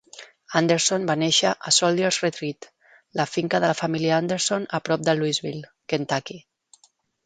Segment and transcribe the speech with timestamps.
[0.61, 2.69] Anderson va néixer a "Soldier's Retreat",
[3.21, 6.45] la finca de la família Anderson a prop de Louisville, Kentucky.